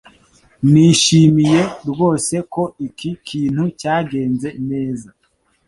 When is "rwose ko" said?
1.89-2.63